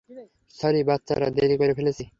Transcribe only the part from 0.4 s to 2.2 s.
Sorry বাচ্চারা, দেরি করে ফেলেছি।